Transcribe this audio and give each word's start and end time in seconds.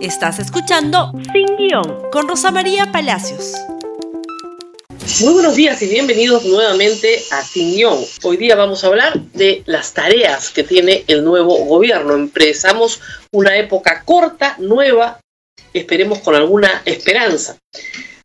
Estás 0.00 0.38
escuchando 0.38 1.10
Sin 1.32 1.56
Guión 1.56 2.08
con 2.12 2.28
Rosa 2.28 2.52
María 2.52 2.92
Palacios. 2.92 3.52
Muy 5.20 5.32
buenos 5.32 5.56
días 5.56 5.82
y 5.82 5.88
bienvenidos 5.88 6.44
nuevamente 6.44 7.20
a 7.32 7.42
Sin 7.42 7.74
Guión. 7.74 7.98
Hoy 8.22 8.36
día 8.36 8.54
vamos 8.54 8.84
a 8.84 8.86
hablar 8.86 9.18
de 9.18 9.64
las 9.66 9.94
tareas 9.94 10.50
que 10.50 10.62
tiene 10.62 11.02
el 11.08 11.24
nuevo 11.24 11.64
gobierno. 11.64 12.14
Empezamos 12.14 13.00
una 13.32 13.56
época 13.56 14.04
corta, 14.04 14.54
nueva, 14.60 15.18
esperemos 15.72 16.20
con 16.20 16.36
alguna 16.36 16.80
esperanza. 16.84 17.56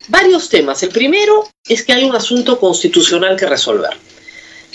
Varios 0.06 0.48
temas. 0.48 0.80
El 0.84 0.90
primero 0.90 1.48
es 1.68 1.82
que 1.82 1.92
hay 1.92 2.04
un 2.04 2.14
asunto 2.14 2.60
constitucional 2.60 3.36
que 3.36 3.46
resolver. 3.46 3.96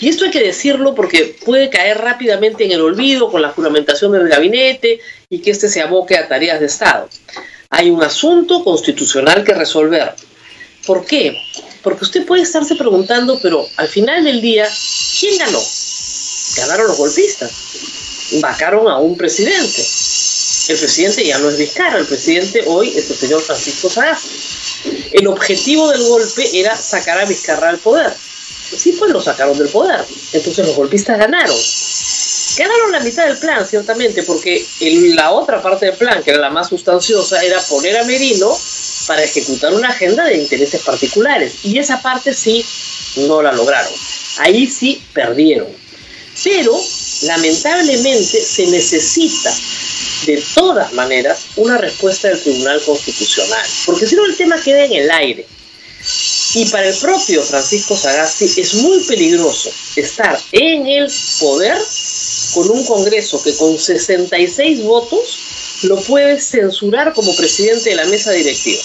Y 0.00 0.08
esto 0.08 0.24
hay 0.24 0.30
que 0.30 0.42
decirlo 0.42 0.94
porque 0.94 1.36
puede 1.44 1.68
caer 1.68 1.98
rápidamente 1.98 2.64
en 2.64 2.72
el 2.72 2.80
olvido 2.80 3.30
con 3.30 3.42
la 3.42 3.50
juramentación 3.50 4.12
del 4.12 4.28
gabinete 4.28 4.98
y 5.28 5.40
que 5.40 5.50
éste 5.50 5.68
se 5.68 5.82
aboque 5.82 6.16
a 6.16 6.26
tareas 6.26 6.58
de 6.58 6.66
Estado. 6.66 7.08
Hay 7.68 7.90
un 7.90 8.02
asunto 8.02 8.64
constitucional 8.64 9.44
que 9.44 9.52
resolver. 9.52 10.14
¿Por 10.86 11.04
qué? 11.04 11.36
Porque 11.82 12.04
usted 12.04 12.24
puede 12.24 12.42
estarse 12.42 12.76
preguntando, 12.76 13.38
pero 13.42 13.66
al 13.76 13.88
final 13.88 14.24
del 14.24 14.40
día, 14.40 14.66
¿quién 15.20 15.36
ganó? 15.36 15.60
Ganaron 16.56 16.86
los 16.86 16.96
golpistas. 16.96 17.52
Vacaron 18.40 18.88
a 18.88 18.98
un 18.98 19.18
presidente. 19.18 19.84
El 20.68 20.78
presidente 20.78 21.26
ya 21.26 21.38
no 21.38 21.50
es 21.50 21.58
Vizcarra, 21.58 21.98
el 21.98 22.06
presidente 22.06 22.64
hoy 22.66 22.88
es 22.96 23.10
el 23.10 23.16
señor 23.16 23.42
Francisco 23.42 23.90
Sagasti. 23.90 24.28
El 25.12 25.26
objetivo 25.26 25.90
del 25.90 26.02
golpe 26.04 26.58
era 26.58 26.74
sacar 26.74 27.18
a 27.18 27.26
Vizcarra 27.26 27.68
al 27.68 27.78
poder 27.78 28.10
sí, 28.76 28.92
pues 28.92 29.10
lo 29.10 29.20
sacaron 29.20 29.56
del 29.58 29.68
poder. 29.68 30.04
Entonces 30.32 30.66
los 30.66 30.76
golpistas 30.76 31.18
ganaron. 31.18 31.56
Ganaron 32.56 32.92
la 32.92 33.00
mitad 33.00 33.26
del 33.26 33.38
plan, 33.38 33.66
ciertamente, 33.66 34.22
porque 34.22 34.64
la 35.14 35.30
otra 35.30 35.62
parte 35.62 35.86
del 35.86 35.96
plan, 35.96 36.22
que 36.22 36.30
era 36.30 36.40
la 36.40 36.50
más 36.50 36.68
sustanciosa, 36.68 37.42
era 37.42 37.60
poner 37.60 37.96
a 37.96 38.04
Merino 38.04 38.56
para 39.06 39.22
ejecutar 39.22 39.72
una 39.72 39.88
agenda 39.88 40.24
de 40.24 40.36
intereses 40.36 40.82
particulares. 40.82 41.64
Y 41.64 41.78
esa 41.78 42.02
parte 42.02 42.34
sí 42.34 42.64
no 43.16 43.40
la 43.42 43.52
lograron. 43.52 43.92
Ahí 44.38 44.66
sí 44.66 45.02
perdieron. 45.12 45.68
Pero, 46.42 46.78
lamentablemente, 47.22 48.40
se 48.42 48.66
necesita 48.66 49.52
de 50.26 50.42
todas 50.54 50.92
maneras 50.92 51.46
una 51.56 51.78
respuesta 51.78 52.28
del 52.28 52.40
Tribunal 52.40 52.82
Constitucional. 52.82 53.66
Porque 53.86 54.06
si 54.06 54.16
no, 54.16 54.24
el 54.24 54.36
tema 54.36 54.60
queda 54.60 54.84
en 54.84 54.92
el 54.92 55.10
aire. 55.10 55.46
Y 56.54 56.64
para 56.66 56.88
el 56.88 56.94
propio 56.96 57.42
Francisco 57.42 57.96
Sagasti 57.96 58.44
es 58.60 58.74
muy 58.74 58.98
peligroso 59.04 59.70
estar 59.94 60.38
en 60.50 60.86
el 60.86 61.08
poder 61.38 61.78
con 62.54 62.70
un 62.70 62.84
Congreso 62.86 63.40
que 63.42 63.54
con 63.56 63.78
66 63.78 64.82
votos 64.82 65.38
lo 65.82 65.96
puede 66.02 66.40
censurar 66.40 67.14
como 67.14 67.34
presidente 67.36 67.90
de 67.90 67.96
la 67.96 68.04
mesa 68.06 68.32
directiva. 68.32 68.82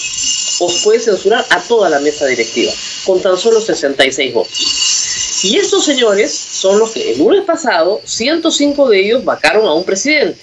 O 0.60 0.72
puede 0.84 1.00
censurar 1.00 1.44
a 1.50 1.60
toda 1.60 1.90
la 1.90 1.98
mesa 1.98 2.26
directiva 2.26 2.72
con 3.04 3.20
tan 3.20 3.36
solo 3.36 3.60
66 3.60 4.32
votos. 4.32 5.42
Y 5.42 5.58
estos 5.58 5.84
señores 5.84 6.32
son 6.32 6.78
los 6.78 6.92
que 6.92 7.12
el 7.12 7.18
lunes 7.18 7.44
pasado, 7.44 8.00
105 8.04 8.88
de 8.88 9.00
ellos 9.00 9.24
vacaron 9.24 9.66
a 9.66 9.74
un 9.74 9.84
presidente. 9.84 10.38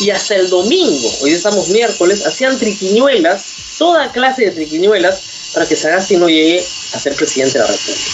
Y 0.00 0.10
hasta 0.10 0.36
el 0.36 0.50
domingo, 0.50 1.10
hoy 1.22 1.32
estamos 1.32 1.68
miércoles, 1.68 2.26
hacían 2.26 2.58
triquiñuelas, 2.58 3.44
toda 3.78 4.12
clase 4.12 4.44
de 4.44 4.50
triquiñuelas, 4.50 5.37
para 5.52 5.66
que 5.66 5.76
Sagasti 5.76 6.16
no 6.16 6.28
llegue 6.28 6.64
a 6.92 6.98
ser 6.98 7.14
presidente 7.14 7.58
de 7.58 7.64
la 7.64 7.70
República. 7.70 8.10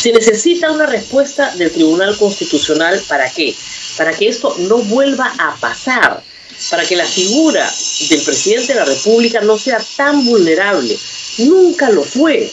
Se 0.00 0.12
necesita 0.12 0.70
una 0.70 0.86
respuesta 0.86 1.54
del 1.56 1.70
Tribunal 1.70 2.16
Constitucional 2.16 3.00
para 3.06 3.30
qué? 3.30 3.54
Para 3.96 4.12
que 4.12 4.28
esto 4.28 4.54
no 4.60 4.78
vuelva 4.78 5.32
a 5.38 5.56
pasar, 5.56 6.22
para 6.70 6.84
que 6.84 6.96
la 6.96 7.04
figura 7.04 7.70
del 8.08 8.22
presidente 8.22 8.72
de 8.72 8.80
la 8.80 8.86
República 8.86 9.40
no 9.42 9.58
sea 9.58 9.78
tan 9.96 10.24
vulnerable. 10.24 10.96
Nunca 11.38 11.90
lo 11.90 12.02
fue. 12.02 12.50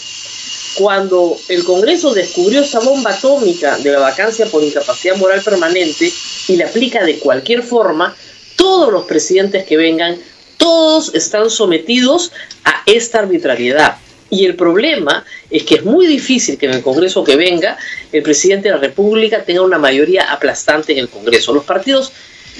Cuando 0.75 1.39
el 1.47 1.63
Congreso 1.63 2.13
descubrió 2.13 2.61
esta 2.61 2.80
bomba 2.80 3.11
atómica 3.11 3.77
de 3.77 3.91
la 3.91 3.99
vacancia 3.99 4.45
por 4.45 4.63
incapacidad 4.63 5.15
moral 5.15 5.41
permanente 5.41 6.11
y 6.49 6.55
la 6.55 6.65
aplica 6.65 7.03
de 7.03 7.17
cualquier 7.17 7.63
forma, 7.63 8.15
todos 8.55 8.91
los 8.91 9.05
presidentes 9.05 9.65
que 9.65 9.77
vengan 9.77 10.19
todos 10.57 11.13
están 11.15 11.49
sometidos 11.49 12.31
a 12.63 12.81
esta 12.85 13.19
arbitrariedad. 13.19 13.97
Y 14.29 14.45
el 14.45 14.55
problema 14.55 15.23
es 15.49 15.63
que 15.63 15.75
es 15.75 15.85
muy 15.85 16.05
difícil 16.05 16.57
que 16.57 16.65
en 16.65 16.73
el 16.73 16.81
Congreso 16.81 17.23
que 17.23 17.37
venga 17.37 17.77
el 18.11 18.23
presidente 18.23 18.67
de 18.67 18.75
la 18.75 18.81
República 18.81 19.43
tenga 19.43 19.61
una 19.61 19.77
mayoría 19.77 20.31
aplastante 20.31 20.91
en 20.93 20.99
el 20.99 21.09
Congreso. 21.09 21.53
Los 21.53 21.63
partidos 21.63 22.11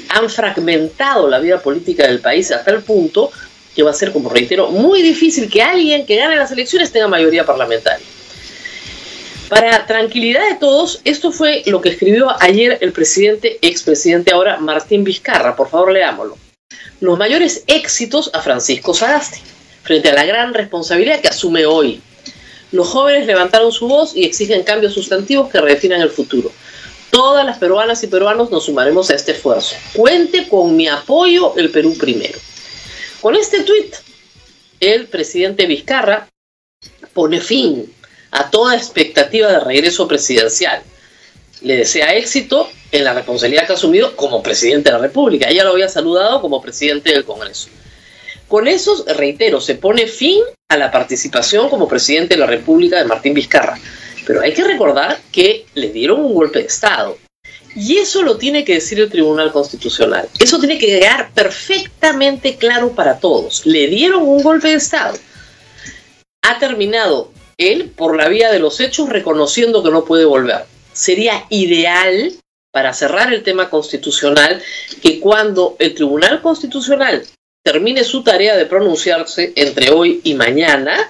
han 0.10 0.30
fragmentado 0.30 1.28
la 1.28 1.40
vida 1.40 1.60
política 1.60 2.08
del 2.08 2.20
país 2.20 2.52
hasta 2.52 2.72
el 2.72 2.84
punto 2.84 3.32
que 3.76 3.84
va 3.84 3.92
a 3.92 3.94
ser, 3.94 4.12
como 4.12 4.30
reitero, 4.30 4.72
muy 4.72 5.02
difícil 5.02 5.50
que 5.50 5.62
alguien 5.62 6.06
que 6.06 6.16
gane 6.16 6.36
las 6.36 6.52
elecciones 6.52 6.92
tenga 6.92 7.08
mayoría 7.08 7.46
parlamentaria. 7.46 8.06
Para 9.50 9.86
tranquilidad 9.86 10.50
de 10.50 10.56
todos, 10.56 11.00
esto 11.04 11.32
fue 11.32 11.64
lo 11.68 11.80
que 11.80 11.90
escribió 11.90 12.30
ayer 12.42 12.78
el 12.82 12.92
presidente, 12.92 13.60
expresidente 13.62 14.34
ahora, 14.34 14.58
Martín 14.58 15.04
Vizcarra. 15.04 15.56
Por 15.56 15.70
favor, 15.70 15.92
leámoslo 15.92 16.47
los 17.00 17.18
mayores 17.18 17.64
éxitos 17.68 18.30
a 18.34 18.42
Francisco 18.42 18.94
Sagasti, 18.94 19.40
frente 19.84 20.10
a 20.10 20.14
la 20.14 20.26
gran 20.26 20.54
responsabilidad 20.54 21.22
que 21.22 21.30
asume 21.30 21.66
hoy. 21.66 22.02
Los 22.72 22.90
jóvenes 22.90 23.26
levantaron 23.26 23.72
su 23.72 23.88
voz 23.88 24.16
y 24.16 24.26
exigen 24.26 24.64
cambios 24.64 24.94
sustantivos 24.94 25.50
que 25.50 25.62
redefinan 25.62 26.02
el 26.02 26.10
futuro. 26.10 26.52
Todas 27.12 27.46
las 27.46 27.58
peruanas 27.58 28.04
y 28.04 28.08
peruanos 28.08 28.52
nos 28.52 28.66
sumaremos 28.66 29.10
a 29.10 29.16
este 29.16 29.32
esfuerzo. 29.32 29.76
Cuente 29.94 30.48
con 30.50 30.76
mi 30.76 30.88
apoyo 30.88 31.56
el 31.56 31.72
Perú 31.72 31.96
primero. 31.98 32.38
Con 33.22 33.36
este 33.36 33.64
tuit, 33.64 33.96
el 34.80 35.08
presidente 35.08 35.66
Vizcarra 35.66 36.28
pone 37.14 37.40
fin 37.40 37.92
a 38.32 38.50
toda 38.52 38.76
expectativa 38.76 39.52
de 39.52 39.60
regreso 39.62 40.08
presidencial. 40.08 40.82
Le 41.62 41.78
desea 41.78 42.14
éxito 42.16 42.70
en 42.92 43.04
la 43.04 43.14
responsabilidad 43.14 43.66
que 43.66 43.74
ha 43.74 43.76
asumido 43.76 44.16
como 44.16 44.42
presidente 44.42 44.90
de 44.90 44.98
la 44.98 45.02
República. 45.02 45.50
Ella 45.50 45.64
lo 45.64 45.72
había 45.72 45.90
saludado 45.90 46.42
como 46.42 46.62
presidente 46.62 47.12
del 47.12 47.26
Congreso. 47.26 47.70
Con 48.48 48.68
eso, 48.68 49.04
reitero, 49.18 49.60
se 49.60 49.76
pone 49.76 50.08
fin 50.08 50.42
a 50.70 50.78
la 50.78 50.90
participación 50.90 51.70
como 51.70 51.88
presidente 51.88 52.36
de 52.36 52.40
la 52.40 52.46
República 52.46 52.98
de 52.98 53.06
Martín 53.06 53.34
Vizcarra. 53.34 53.78
Pero 54.26 54.42
hay 54.42 54.54
que 54.54 54.64
recordar 54.64 55.20
que 55.32 55.66
le 55.74 55.90
dieron 55.90 56.22
un 56.22 56.34
golpe 56.34 56.60
de 56.60 56.66
Estado. 56.66 57.18
Y 57.76 57.98
eso 57.98 58.24
lo 58.24 58.38
tiene 58.38 58.66
que 58.66 58.76
decir 58.76 59.00
el 59.00 59.10
Tribunal 59.10 59.52
Constitucional. 59.52 60.28
Eso 60.40 60.60
tiene 60.60 60.80
que 60.80 60.88
quedar 60.88 61.32
perfectamente 61.34 62.56
claro 62.56 62.94
para 62.94 63.20
todos. 63.20 63.66
Le 63.66 63.88
dieron 63.88 64.24
un 64.24 64.42
golpe 64.42 64.70
de 64.70 64.76
Estado. 64.76 65.18
Ha 66.42 66.58
terminado 66.60 67.32
él 67.58 67.92
por 67.96 68.16
la 68.16 68.30
vía 68.30 68.52
de 68.52 68.60
los 68.60 68.80
hechos 68.80 69.10
reconociendo 69.10 69.84
que 69.84 69.92
no 69.92 70.06
puede 70.06 70.26
volver. 70.26 70.66
Sería 70.94 71.46
ideal 71.50 72.34
para 72.78 72.94
cerrar 72.94 73.34
el 73.34 73.42
tema 73.42 73.72
constitucional, 73.72 74.62
que 75.02 75.20
cuando 75.20 75.76
el 75.80 75.96
Tribunal 75.96 76.44
Constitucional 76.44 77.26
termine 77.64 78.04
su 78.04 78.22
tarea 78.22 78.56
de 78.56 78.68
pronunciarse 78.68 79.52
entre 79.56 79.90
hoy 79.90 80.22
y 80.24 80.36
mañana, 80.36 81.10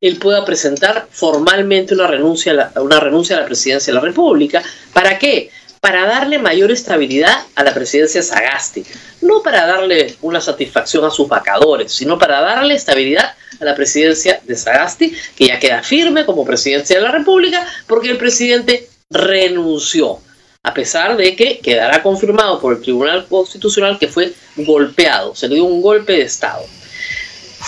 él 0.00 0.16
pueda 0.16 0.44
presentar 0.44 1.06
formalmente 1.12 1.94
una 1.94 2.08
renuncia, 2.08 2.50
a 2.50 2.54
la, 2.56 2.72
una 2.80 2.98
renuncia 2.98 3.36
a 3.36 3.42
la 3.42 3.46
presidencia 3.46 3.92
de 3.92 4.00
la 4.00 4.04
República. 4.04 4.60
¿Para 4.92 5.16
qué? 5.16 5.50
Para 5.78 6.04
darle 6.04 6.40
mayor 6.40 6.72
estabilidad 6.72 7.44
a 7.54 7.62
la 7.62 7.72
presidencia 7.72 8.20
Sagasti. 8.20 8.84
No 9.20 9.40
para 9.40 9.68
darle 9.68 10.16
una 10.20 10.40
satisfacción 10.40 11.04
a 11.04 11.12
sus 11.12 11.28
vacadores, 11.28 11.92
sino 11.92 12.18
para 12.18 12.40
darle 12.40 12.74
estabilidad 12.74 13.36
a 13.60 13.64
la 13.64 13.76
presidencia 13.76 14.40
de 14.42 14.56
Sagasti, 14.56 15.16
que 15.36 15.46
ya 15.46 15.60
queda 15.60 15.84
firme 15.84 16.26
como 16.26 16.44
presidencia 16.44 16.96
de 16.96 17.02
la 17.02 17.12
República, 17.12 17.64
porque 17.86 18.10
el 18.10 18.18
presidente 18.18 18.88
renunció 19.10 20.18
a 20.64 20.72
pesar 20.72 21.16
de 21.18 21.36
que 21.36 21.58
quedará 21.58 22.02
confirmado 22.02 22.58
por 22.58 22.74
el 22.74 22.82
Tribunal 22.82 23.26
Constitucional 23.28 23.98
que 23.98 24.08
fue 24.08 24.32
golpeado, 24.56 25.36
se 25.36 25.46
le 25.46 25.56
dio 25.56 25.64
un 25.64 25.82
golpe 25.82 26.14
de 26.14 26.22
Estado. 26.22 26.64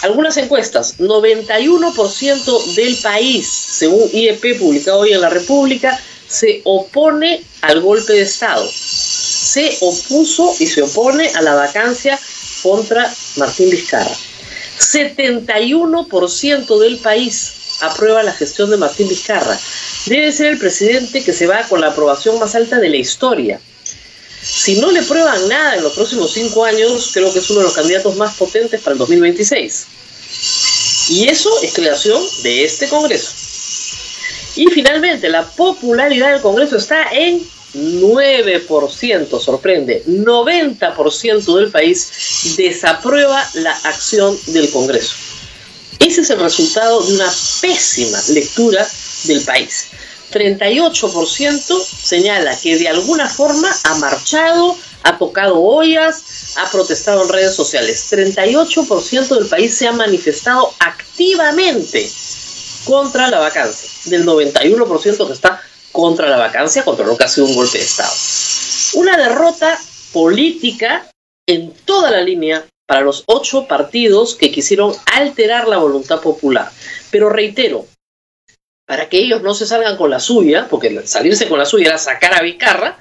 Algunas 0.03 0.37
encuestas, 0.39 0.99
91% 0.99 2.75
del 2.75 2.97
país, 2.97 3.47
según 3.47 4.09
IEP 4.13 4.59
publicado 4.59 5.01
hoy 5.01 5.13
en 5.13 5.21
la 5.21 5.29
República, 5.29 6.01
se 6.27 6.63
opone 6.65 7.43
al 7.61 7.83
golpe 7.83 8.15
de 8.15 8.23
Estado. 8.23 8.67
Se 8.67 9.77
opuso 9.81 10.55
y 10.59 10.67
se 10.67 10.83
opone 10.83 11.29
a 11.35 11.43
la 11.43 11.55
vacancia 11.55 12.19
contra 12.63 13.13
Martín 13.37 13.69
Vizcarra. 13.71 14.17
71% 14.79 16.79
del 16.79 16.99
país 16.99 17.53
aprueba 17.81 18.23
la 18.23 18.33
gestión 18.33 18.71
de 18.71 18.77
Martín 18.77 19.09
Vizcarra. 19.09 19.59
Debe 20.07 20.33
ser 20.33 20.49
el 20.49 20.59
presidente 20.59 21.23
que 21.25 21.33
se 21.33 21.47
va 21.47 21.63
con 21.69 21.81
la 21.81 21.89
aprobación 21.89 22.39
más 22.39 22.55
alta 22.55 22.79
de 22.79 22.89
la 22.89 22.97
historia. 22.97 23.61
Si 24.43 24.81
no 24.81 24.91
le 24.93 25.03
prueban 25.03 25.49
nada 25.49 25.77
en 25.77 25.83
los 25.83 25.95
próximos 25.95 26.33
cinco 26.33 26.65
años, 26.65 27.11
creo 27.13 27.33
que 27.33 27.41
es 27.41 27.51
uno 27.51 27.61
de 27.61 27.67
los 27.67 27.75
candidatos 27.75 28.17
más 28.17 28.35
potentes 28.37 28.81
para 28.81 28.93
el 28.93 28.99
2026. 28.99 29.87
Y 31.09 31.29
eso 31.29 31.51
es 31.63 31.73
creación 31.75 32.23
de 32.43 32.65
este 32.65 32.89
Congreso. 32.89 33.33
Y 34.57 34.67
finalmente, 34.67 35.29
la 35.29 35.47
popularidad 35.47 36.33
del 36.33 36.41
Congreso 36.41 36.77
está 36.77 37.11
en 37.13 37.47
9%, 37.75 39.41
sorprende, 39.41 40.03
90% 40.07 41.57
del 41.57 41.71
país 41.71 42.55
desaprueba 42.57 43.47
la 43.55 43.73
acción 43.73 44.39
del 44.47 44.71
Congreso. 44.71 45.15
Ese 45.99 46.21
es 46.21 46.31
el 46.31 46.41
resultado 46.41 47.03
de 47.03 47.15
una 47.15 47.33
pésima 47.61 48.19
lectura 48.29 48.87
del 49.25 49.43
país. 49.43 49.89
38% 50.33 51.85
señala 51.85 52.59
que 52.59 52.77
de 52.77 52.89
alguna 52.89 53.29
forma 53.29 53.75
ha 53.85 53.95
marchado, 53.97 54.77
ha 55.03 55.19
tocado 55.19 55.61
ollas, 55.61 56.57
ha 56.57 56.71
protestado 56.71 57.23
en 57.23 57.29
redes 57.29 57.55
sociales. 57.55 58.13
38% 58.13 59.29
del 59.29 59.47
país 59.47 59.75
se 59.75 59.87
ha 59.87 59.93
manifestado 59.93 60.75
activamente 60.81 62.11
contra 62.85 63.29
la 63.29 63.41
vacancia, 63.41 63.89
del 64.05 64.27
91% 64.27 65.27
que 65.27 65.33
está 65.33 65.61
contra 65.93 66.29
la 66.29 66.37
vacancia, 66.37 66.85
contra 66.85 67.07
lo 67.07 67.17
que 67.17 67.25
ha 67.25 67.29
sido 67.29 67.47
un 67.47 67.55
golpe 67.55 67.79
de 67.79 67.85
Estado. 67.85 68.13
Una 68.95 69.17
derrota 69.17 69.79
política 70.13 71.09
en 71.47 71.73
toda 71.85 72.11
la 72.11 72.21
línea 72.21 72.65
para 72.87 73.01
los 73.01 73.25
ocho 73.27 73.67
partidos 73.67 74.35
que 74.37 74.51
quisieron 74.51 74.95
alterar 75.07 75.69
la 75.69 75.79
voluntad 75.79 76.21
popular. 76.21 76.71
Pero 77.11 77.29
reitero, 77.29 77.87
para 78.87 79.09
que 79.09 79.19
ellos 79.19 79.43
no 79.43 79.55
se 79.55 79.67
salgan 79.67 79.97
con 79.97 80.11
la 80.11 80.21
suya, 80.21 80.69
porque 80.71 81.07
salirse 81.07 81.49
con 81.49 81.59
la 81.59 81.67
suya 81.67 81.89
era 81.89 81.99
sacar 81.99 82.35
a 82.35 82.43
Vicarra, 82.43 82.99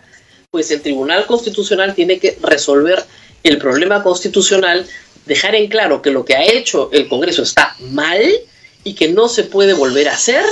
pues 0.49 0.71
el 0.71 0.81
Tribunal 0.81 1.25
Constitucional 1.27 1.93
tiene 1.93 2.17
que 2.17 2.37
resolver 2.41 3.03
el 3.43 3.59
problema 3.59 4.01
constitucional, 4.01 4.87
dejar 5.25 5.53
en 5.53 5.67
claro 5.67 6.01
que 6.01 6.09
lo 6.09 6.25
que 6.25 6.35
ha 6.35 6.43
hecho 6.43 6.89
el 6.91 7.07
Congreso 7.07 7.43
está 7.43 7.75
mal 7.91 8.23
y 8.83 8.95
que 8.95 9.09
no 9.09 9.27
se 9.27 9.43
puede 9.43 9.73
volver 9.73 10.09
a 10.09 10.13
hacer, 10.13 10.43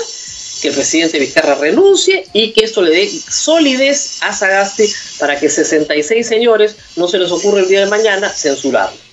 que 0.62 0.68
el 0.68 0.75
presidente 0.75 1.19
Vizcarra 1.19 1.56
renuncie 1.56 2.25
y 2.33 2.51
que 2.51 2.65
esto 2.65 2.81
le 2.83 2.91
dé 2.91 3.09
solidez 3.09 4.19
a 4.21 4.31
Sagasti 4.31 4.85
para 5.19 5.39
que 5.39 5.50
66 5.50 6.27
señores 6.27 6.75
no 6.95 7.07
se 7.07 7.18
les 7.18 7.31
ocurra 7.31 7.62
el 7.62 7.68
día 7.68 7.80
de 7.80 7.89
mañana 7.89 8.30
censurarlo. 8.30 9.12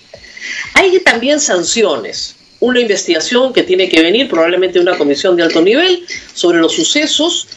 Hay 0.81 0.99
también 1.01 1.41
sanciones 1.41 2.37
una 2.59 2.81
investigación 2.81 3.53
que 3.53 3.65
tiene 3.65 3.91
que 3.91 4.01
venir, 4.01 4.31
probablemente 4.31 4.81
una 4.81 4.97
comisión 4.97 5.37
de 5.37 5.43
alto 5.43 5.61
nivel, 5.61 6.07
sobre 6.33 6.59
los 6.59 6.73
sucesos 6.73 7.49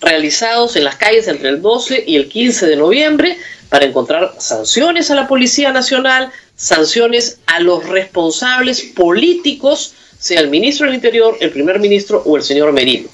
realizados 0.00 0.76
en 0.76 0.84
las 0.84 0.94
calles 0.94 1.26
entre 1.26 1.48
el 1.48 1.60
12 1.60 2.04
y 2.06 2.14
el 2.14 2.28
15 2.28 2.68
de 2.68 2.76
noviembre 2.76 3.36
para 3.68 3.84
encontrar 3.84 4.32
sanciones 4.38 5.10
a 5.10 5.16
la 5.16 5.26
Policía 5.26 5.72
Nacional, 5.72 6.30
sanciones 6.54 7.40
a 7.46 7.58
los 7.58 7.84
responsables 7.84 8.80
políticos, 8.94 9.94
sea 10.16 10.38
el 10.38 10.48
ministro 10.48 10.86
del 10.86 10.94
Interior, 10.94 11.36
el 11.40 11.50
primer 11.50 11.80
ministro 11.80 12.22
o 12.26 12.36
el 12.36 12.44
señor 12.44 12.70
Merino. 12.70 13.08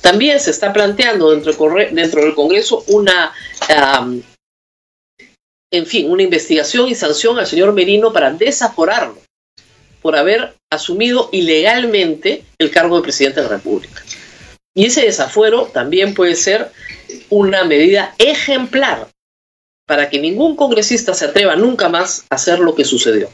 También 0.00 0.40
se 0.40 0.50
está 0.50 0.72
planteando 0.72 1.30
dentro, 1.30 1.52
del 1.52 2.34
Congreso 2.34 2.82
una, 2.88 3.32
en 5.70 5.86
fin, 5.86 6.10
una 6.10 6.22
investigación 6.22 6.88
y 6.88 6.94
sanción 6.94 7.38
al 7.38 7.46
señor 7.46 7.72
Merino 7.72 8.12
para 8.12 8.32
desaforarlo 8.32 9.18
por 10.02 10.16
haber 10.16 10.54
asumido 10.70 11.28
ilegalmente 11.32 12.44
el 12.58 12.70
cargo 12.70 12.96
de 12.96 13.02
presidente 13.02 13.40
de 13.40 13.48
la 13.48 13.56
República. 13.56 14.02
Y 14.74 14.86
ese 14.86 15.02
desafuero 15.02 15.64
también 15.72 16.14
puede 16.14 16.36
ser 16.36 16.70
una 17.30 17.64
medida 17.64 18.14
ejemplar 18.18 19.08
para 19.86 20.10
que 20.10 20.20
ningún 20.20 20.54
congresista 20.54 21.14
se 21.14 21.24
atreva 21.24 21.56
nunca 21.56 21.88
más 21.88 22.24
a 22.30 22.34
hacer 22.34 22.58
lo 22.58 22.74
que 22.74 22.84
sucedió. 22.84 23.30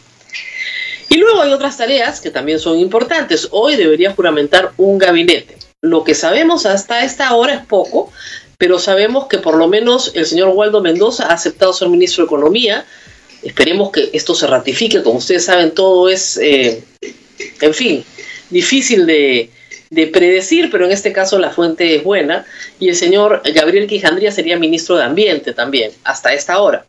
Y 1.09 1.17
luego 1.17 1.43
hay 1.43 1.53
otras 1.53 1.77
tareas 1.77 2.21
que 2.21 2.31
también 2.31 2.59
son 2.59 2.79
importantes. 2.79 3.49
Hoy 3.51 3.77
debería 3.77 4.15
juramentar 4.15 4.73
un 4.79 4.99
gabinete. 4.99 5.59
Lo 5.83 6.05
que 6.05 6.15
sabemos 6.15 6.65
hasta 6.65 7.05
esta 7.05 7.35
hora 7.35 7.55
es 7.55 7.67
poco, 7.67 8.13
pero 8.63 8.79
sabemos 8.79 9.27
que 9.27 9.39
por 9.39 9.57
lo 9.57 9.67
menos 9.67 10.13
el 10.15 10.25
señor 10.25 10.51
Waldo 10.51 10.81
Mendoza 10.81 11.27
ha 11.27 11.33
aceptado 11.33 11.73
ser 11.73 11.89
ministro 11.89 12.23
de 12.23 12.27
Economía, 12.27 12.87
Esperemos 13.43 13.91
que 13.91 14.11
esto 14.13 14.37
se 14.37 14.47
ratifique. 14.47 15.03
Como 15.03 15.19
ustedes 15.19 15.47
saben, 15.47 15.73
todo 15.73 16.09
es, 16.09 16.37
eh, 16.37 16.85
en 17.61 17.75
fin, 17.75 18.05
difícil 18.51 19.05
de, 19.05 19.51
predecir, 20.13 20.71
pero 20.71 20.85
en 20.87 20.93
este 20.93 21.13
caso 21.13 21.41
la 21.41 21.51
fuente 21.51 21.97
es 21.97 22.05
buena. 22.05 22.47
Y 22.79 22.89
el 22.89 22.95
señor 22.95 23.43
Gabriel 23.53 23.89
Quijandría 23.89 24.31
sería 24.31 24.57
ministro 24.57 24.95
de 24.95 25.03
Ambiente 25.03 25.53
también, 25.55 25.91
hasta 26.05 26.33
esta 26.33 26.63
hora. 26.63 26.87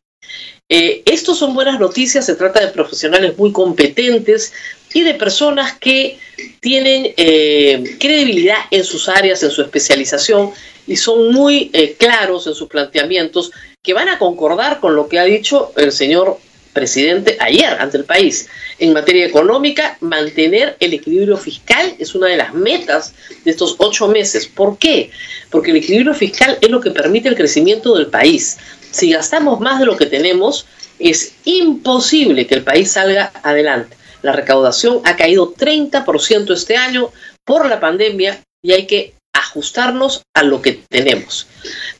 Eh, 0.69 1.01
estos 1.07 1.39
son 1.39 1.55
buenas 1.55 1.79
noticias, 1.79 2.27
se 2.27 2.35
trata 2.35 2.61
de 2.61 2.67
profesionales 2.67 3.35
muy 3.35 3.51
competentes 3.51 4.53
y 4.93 5.01
de 5.01 5.13
personas 5.15 5.73
que 5.77 6.19
tienen 6.59 7.13
eh, 7.17 7.97
credibilidad 7.99 8.57
en 8.71 8.83
sus 8.83 9.09
áreas, 9.09 9.43
en 9.43 9.51
su 9.51 9.61
especialización 9.61 10.51
y 10.85 10.97
son 10.97 11.31
muy 11.31 11.71
claros 11.97 12.45
en 12.47 12.55
sus 12.55 12.67
planteamientos 12.67 13.51
que 13.81 13.93
van 13.93 14.09
a 14.09 14.17
concordar 14.17 14.79
con 14.79 14.95
lo 14.95 15.07
que 15.07 15.19
ha 15.19 15.23
dicho 15.23 15.71
el 15.77 15.91
señor 15.91 16.37
presidente 16.73 17.37
ayer 17.39 17.77
ante 17.79 17.97
el 17.97 18.03
país. 18.03 18.49
En 18.79 18.93
materia 18.93 19.25
económica, 19.25 19.97
mantener 20.01 20.75
el 20.79 20.93
equilibrio 20.93 21.37
fiscal 21.37 21.95
es 21.99 22.15
una 22.15 22.27
de 22.27 22.37
las 22.37 22.53
metas 22.53 23.13
de 23.45 23.51
estos 23.51 23.75
ocho 23.77 24.07
meses. 24.07 24.47
¿Por 24.47 24.77
qué? 24.77 25.11
Porque 25.49 25.71
el 25.71 25.77
equilibrio 25.77 26.13
fiscal 26.13 26.57
es 26.59 26.69
lo 26.69 26.81
que 26.81 26.91
permite 26.91 27.29
el 27.29 27.35
crecimiento 27.35 27.95
del 27.95 28.07
país. 28.07 28.57
Si 28.91 29.11
gastamos 29.11 29.59
más 29.59 29.79
de 29.79 29.85
lo 29.85 29.95
que 29.95 30.07
tenemos, 30.07 30.65
es 30.99 31.33
imposible 31.45 32.47
que 32.47 32.55
el 32.55 32.63
país 32.63 32.91
salga 32.91 33.31
adelante. 33.43 33.95
La 34.23 34.31
recaudación 34.31 35.01
ha 35.03 35.15
caído 35.15 35.53
30% 35.53 36.53
este 36.53 36.75
año 36.75 37.11
por 37.45 37.69
la 37.69 37.79
pandemia 37.79 38.41
y 38.63 38.71
hay 38.71 38.87
que 38.87 39.13
ajustarnos 39.33 40.23
a 40.33 40.43
lo 40.43 40.61
que 40.61 40.83
tenemos. 40.89 41.47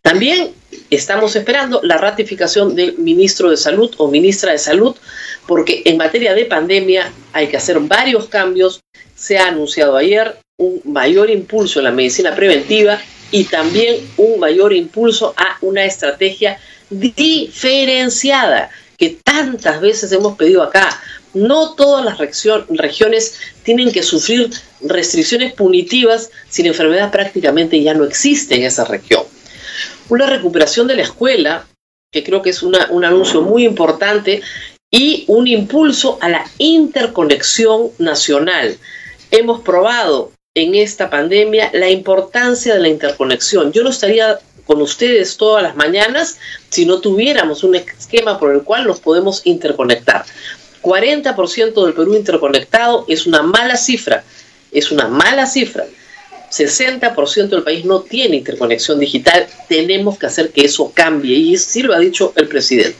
También 0.01 0.51
estamos 0.89 1.35
esperando 1.35 1.81
la 1.83 1.97
ratificación 1.97 2.75
del 2.75 2.97
ministro 2.97 3.49
de 3.49 3.57
Salud 3.57 3.93
o 3.97 4.07
ministra 4.07 4.51
de 4.51 4.57
Salud, 4.57 4.95
porque 5.47 5.83
en 5.85 5.97
materia 5.97 6.33
de 6.33 6.45
pandemia 6.45 7.11
hay 7.33 7.47
que 7.47 7.57
hacer 7.57 7.79
varios 7.81 8.27
cambios. 8.27 8.81
Se 9.15 9.37
ha 9.37 9.47
anunciado 9.47 9.97
ayer 9.97 10.37
un 10.57 10.81
mayor 10.85 11.29
impulso 11.29 11.79
en 11.79 11.85
la 11.85 11.91
medicina 11.91 12.35
preventiva 12.35 12.99
y 13.31 13.45
también 13.45 13.97
un 14.17 14.39
mayor 14.39 14.73
impulso 14.73 15.33
a 15.35 15.57
una 15.61 15.83
estrategia 15.83 16.59
diferenciada 16.89 18.69
que 18.97 19.17
tantas 19.23 19.81
veces 19.81 20.11
hemos 20.11 20.37
pedido 20.37 20.61
acá. 20.61 20.89
No 21.33 21.73
todas 21.73 22.05
las 22.05 22.17
regiones 22.17 23.35
tienen 23.63 23.91
que 23.91 24.03
sufrir 24.03 24.51
restricciones 24.81 25.53
punitivas 25.53 26.29
si 26.49 26.63
la 26.63 26.69
enfermedad 26.69 27.11
prácticamente 27.11 27.81
ya 27.81 27.93
no 27.93 28.03
existe 28.03 28.55
en 28.55 28.63
esa 28.63 28.85
región 28.85 29.23
una 30.09 30.27
recuperación 30.27 30.87
de 30.87 30.95
la 30.95 31.03
escuela, 31.03 31.65
que 32.11 32.23
creo 32.23 32.41
que 32.41 32.51
es 32.51 32.61
un 32.63 32.75
anuncio 32.75 33.41
muy 33.41 33.65
importante, 33.65 34.41
y 34.91 35.25
un 35.27 35.47
impulso 35.47 36.19
a 36.21 36.29
la 36.29 36.45
interconexión 36.59 37.89
nacional. 37.97 38.77
Hemos 39.31 39.61
probado 39.61 40.31
en 40.53 40.75
esta 40.75 41.09
pandemia 41.09 41.71
la 41.73 41.89
importancia 41.89 42.75
de 42.75 42.79
la 42.79 42.89
interconexión. 42.89 43.71
Yo 43.71 43.81
no 43.81 43.89
estaría 43.89 44.37
con 44.67 44.83
ustedes 44.83 45.35
todas 45.37 45.63
las 45.63 45.75
mañanas 45.75 46.37
si 46.69 46.85
no 46.85 47.01
tuviéramos 47.01 47.63
un 47.63 47.73
esquema 47.73 48.39
por 48.39 48.53
el 48.53 48.61
cual 48.61 48.85
nos 48.85 48.99
podemos 48.99 49.41
interconectar. 49.45 50.25
40% 50.83 51.85
del 51.85 51.93
Perú 51.93 52.13
interconectado 52.13 53.05
es 53.07 53.25
una 53.25 53.41
mala 53.41 53.77
cifra, 53.77 54.23
es 54.71 54.91
una 54.91 55.07
mala 55.07 55.47
cifra. 55.47 55.85
60% 56.51 57.49
del 57.49 57.63
país 57.63 57.83
no 57.83 58.01
tiene 58.01 58.37
interconexión 58.37 58.99
digital. 58.99 59.47
Tenemos 59.67 60.19
que 60.19 60.27
hacer 60.27 60.51
que 60.51 60.65
eso 60.65 60.91
cambie 60.93 61.35
y 61.35 61.57
sí 61.57 61.81
lo 61.81 61.95
ha 61.95 61.99
dicho 61.99 62.33
el 62.35 62.47
presidente. 62.47 62.97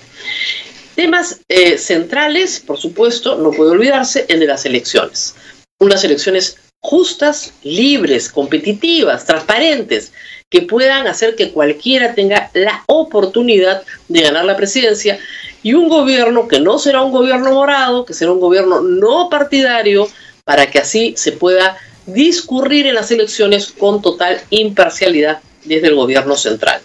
Temas 0.96 1.42
eh, 1.50 1.78
centrales, 1.78 2.60
por 2.60 2.78
supuesto, 2.78 3.36
no 3.38 3.52
puede 3.52 3.72
olvidarse 3.72 4.25
el 4.30 4.40
de 4.40 4.48
las 4.48 4.66
elecciones. 4.66 5.36
Unas 5.80 6.04
elecciones 6.04 6.58
justas, 6.80 7.54
libres, 7.63 8.30
competitivas, 8.30 9.25
transparentes, 9.25 10.12
que 10.50 10.62
puedan 10.62 11.08
hacer 11.08 11.36
que 11.36 11.52
cualquiera 11.52 12.13
tenga 12.13 12.52
la 12.54 12.84
oportunidad 12.88 13.84
de 14.08 14.22
ganar 14.22 14.46
la 14.46 14.56
presidencia 14.56 15.20
y 15.63 15.74
un 15.74 15.88
gobierno 15.88 16.48
que 16.48 16.60
no 16.60 16.77
será 16.77 17.01
un 17.01 17.12
gobierno 17.12 17.53
morado, 17.53 18.05
que 18.05 18.13
será 18.13 18.32
un 18.32 18.39
gobierno 18.39 18.82
no 18.82 19.29
partidario, 19.29 20.08
para 20.43 20.70
que 20.70 20.79
así 20.79 21.13
se 21.17 21.32
pueda 21.32 21.77
discurrir 22.05 22.86
en 22.86 22.96
las 22.96 23.12
elecciones 23.12 23.72
con 23.72 24.01
total 24.01 24.41
imparcialidad 24.50 25.41
desde 25.63 25.88
el 25.88 25.96
gobierno 25.96 26.36
central. 26.36 26.82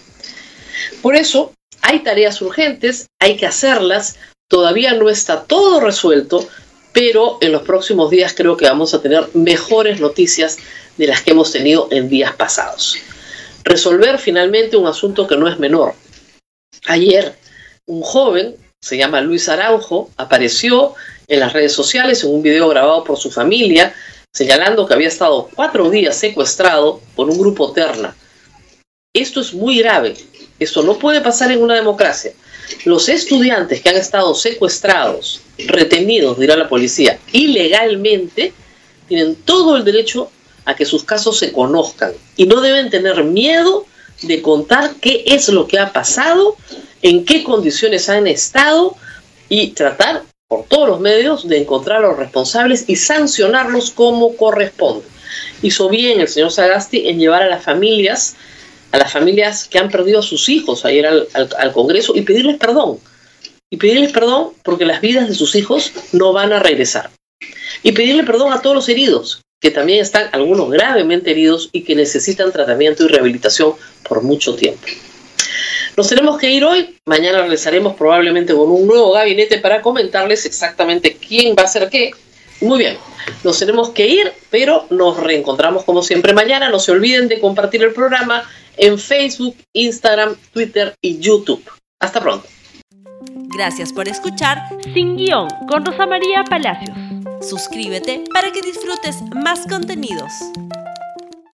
Por 1.03 1.17
eso, 1.17 1.53
hay 1.83 2.01
tareas 2.01 2.41
urgentes, 2.41 3.09
hay 3.19 3.37
que 3.37 3.47
hacerlas, 3.47 4.17
todavía 4.49 4.95
no 4.95 5.11
está 5.11 5.43
todo 5.43 5.81
resuelto, 5.81 6.47
pero 6.93 7.39
en 7.41 7.53
los 7.53 7.63
próximos 7.63 8.11
días 8.11 8.33
creo 8.37 8.57
que 8.57 8.67
vamos 8.67 8.95
a 8.95 9.03
tener 9.03 9.29
mejores 9.35 10.01
noticias 10.01 10.59
de 10.97 11.07
las 11.07 11.23
que 11.23 11.33
hemos 11.33 11.53
tenido 11.53 11.89
en 11.91 12.09
días 12.09 12.35
pasados. 12.35 12.97
Resolver 13.65 14.19
finalmente 14.19 14.77
un 14.77 14.87
asunto 14.87 15.27
que 15.27 15.37
no 15.37 15.49
es 15.49 15.59
menor. 15.59 15.95
Ayer, 16.87 17.35
un 17.87 18.03
joven, 18.03 18.57
se 18.89 18.97
llama 18.97 19.21
Luis 19.21 19.51
Araujo, 19.51 20.09
apareció 20.17 20.95
en 21.27 21.41
las 21.41 21.53
redes 21.53 21.73
sociales 21.73 22.25
en 22.25 22.31
un 22.31 22.41
video 22.41 22.71
grabado 22.71 23.05
por 23.05 23.19
su 23.19 23.31
familia, 23.31 23.93
señalando 24.33 24.87
que 24.87 24.95
había 24.95 25.09
estado 25.09 25.51
cuatro 25.55 25.91
días 25.91 26.17
secuestrado 26.17 27.03
por 27.15 27.29
un 27.29 27.39
grupo 27.39 27.73
terna. 27.73 28.17
Esto 29.13 29.43
es 29.43 29.53
muy 29.53 29.81
grave. 29.81 30.17
Esto 30.59 30.83
no 30.83 30.99
puede 30.99 31.21
pasar 31.21 31.53
en 31.53 31.63
una 31.63 31.75
democracia. 31.75 32.33
Los 32.87 33.11
estudiantes 33.11 33.83
que 33.83 33.91
han 33.91 33.97
estado 33.97 34.35
secuestrados, 34.35 35.43
retenidos, 35.59 36.39
dirá 36.39 36.57
la 36.57 36.71
policía, 36.71 37.19
ilegalmente, 37.33 38.55
tienen 39.07 39.35
todo 39.35 39.77
el 39.77 39.85
derecho 39.85 40.31
a 40.65 40.75
que 40.75 40.87
sus 40.87 41.05
casos 41.05 41.39
se 41.39 41.53
conozcan 41.53 42.13
y 42.37 42.47
no 42.47 42.63
deben 42.63 42.89
tener 42.89 43.23
miedo 43.23 43.85
de 44.23 44.41
contar 44.41 44.95
qué 45.01 45.25
es 45.27 45.51
lo 45.51 45.67
que 45.67 45.79
ha 45.79 45.93
pasado, 45.93 46.57
en 47.03 47.25
qué 47.25 47.45
condiciones 47.45 48.09
han 48.09 48.27
estado 48.27 48.97
y 49.49 49.69
tratar 49.69 50.25
por 50.49 50.65
todos 50.65 50.89
los 50.89 51.01
medios 51.01 51.47
de 51.47 51.59
encontrar 51.59 51.99
a 51.99 52.09
los 52.09 52.17
responsables 52.17 52.85
y 52.89 52.97
sancionarlos 52.97 53.91
como 53.91 54.37
corresponde. 54.37 55.05
Hizo 55.63 55.89
bien 55.89 56.21
el 56.21 56.29
señor 56.29 56.51
Sagasti 56.51 57.09
en 57.09 57.19
llevar 57.19 57.43
a 57.43 57.49
las 57.49 57.63
familias, 57.63 58.37
a 58.93 58.99
las 58.99 59.13
familias 59.13 59.69
que 59.69 59.79
han 59.79 59.91
perdido 59.91 60.21
a 60.21 60.23
sus 60.23 60.49
hijos 60.49 60.85
ayer 60.85 61.07
al, 61.07 61.29
al 61.35 61.73
Congreso 61.73 62.15
y 62.17 62.23
pedirles 62.23 62.57
perdón. 62.57 62.99
Y 63.71 63.77
pedirles 63.77 64.13
perdón 64.13 64.53
porque 64.63 64.87
las 64.87 65.03
vidas 65.03 65.29
de 65.29 65.35
sus 65.35 65.55
hijos 65.55 65.93
no 66.13 66.33
van 66.33 66.53
a 66.53 66.61
regresar. 66.61 67.11
Y 67.83 67.93
pedirle 67.93 68.25
perdón 68.25 68.53
a 68.53 68.63
todos 68.63 68.75
los 68.75 68.89
heridos, 68.89 69.43
que 69.61 69.71
también 69.71 70.01
están 70.01 70.29
algunos 70.33 70.71
gravemente 70.71 71.31
heridos 71.31 71.69
y 71.73 71.83
que 71.83 71.95
necesitan 71.95 72.53
tratamiento 72.53 73.05
y 73.05 73.09
rehabilitación 73.09 73.75
por 74.09 74.23
mucho 74.23 74.55
tiempo. 74.55 74.87
Nos 75.99 76.09
tenemos 76.09 76.39
que 76.39 76.49
ir 76.49 76.65
hoy, 76.65 76.97
mañana 77.07 77.41
regresaremos 77.41 77.97
probablemente 77.97 78.55
con 78.55 78.71
un 78.71 78.87
nuevo 78.87 79.11
gabinete 79.11 79.59
para 79.59 79.83
comentarles 79.83 80.47
exactamente 80.47 81.17
quién 81.17 81.57
va 81.59 81.63
a 81.63 81.65
hacer 81.65 81.91
qué. 81.91 82.13
Muy 82.61 82.79
bien, 82.79 82.97
nos 83.43 83.59
tenemos 83.59 83.91
que 83.91 84.07
ir, 84.07 84.33
pero 84.49 84.87
nos 84.91 85.17
reencontramos 85.17 85.83
como 85.83 86.05
siempre 86.05 86.33
mañana. 86.35 86.69
No 86.69 86.79
se 86.79 86.93
olviden 86.93 87.27
de 87.27 87.41
compartir 87.41 87.83
el 87.83 87.93
programa 87.93 88.49
en 88.77 88.97
Facebook, 88.97 89.57
Instagram, 89.73 90.37
Twitter 90.53 90.95
y 91.03 91.19
YouTube. 91.19 91.65
Hasta 91.99 92.21
pronto. 92.21 92.47
Gracias 93.57 93.93
por 93.93 94.07
escuchar 94.07 94.69
Sin 94.95 95.17
Guión 95.17 95.49
con 95.69 95.85
Rosa 95.85 96.07
María 96.07 96.45
Palacios. 96.49 96.97
Suscríbete 97.41 98.23
para 98.33 98.53
que 98.53 98.63
disfrutes 98.63 99.17
más 99.35 99.67
contenidos. 99.67 100.31